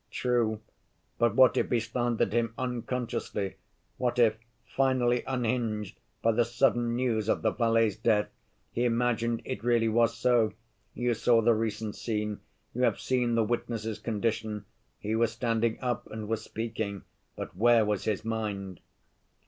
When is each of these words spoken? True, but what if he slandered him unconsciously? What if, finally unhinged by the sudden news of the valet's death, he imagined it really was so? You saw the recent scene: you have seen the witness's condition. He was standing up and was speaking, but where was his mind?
True, 0.09 0.61
but 1.19 1.35
what 1.35 1.55
if 1.57 1.69
he 1.69 1.79
slandered 1.79 2.33
him 2.33 2.55
unconsciously? 2.57 3.57
What 3.97 4.17
if, 4.17 4.35
finally 4.65 5.21
unhinged 5.27 5.99
by 6.23 6.31
the 6.31 6.43
sudden 6.43 6.95
news 6.95 7.29
of 7.29 7.43
the 7.43 7.51
valet's 7.51 7.97
death, 7.97 8.27
he 8.71 8.83
imagined 8.83 9.43
it 9.45 9.63
really 9.63 9.87
was 9.89 10.17
so? 10.17 10.53
You 10.95 11.13
saw 11.13 11.43
the 11.43 11.53
recent 11.53 11.95
scene: 11.95 12.39
you 12.73 12.81
have 12.81 12.99
seen 12.99 13.35
the 13.35 13.43
witness's 13.43 13.99
condition. 13.99 14.65
He 14.97 15.15
was 15.15 15.33
standing 15.33 15.79
up 15.81 16.07
and 16.09 16.27
was 16.27 16.43
speaking, 16.43 17.03
but 17.35 17.55
where 17.55 17.85
was 17.85 18.05
his 18.05 18.25
mind? 18.25 18.79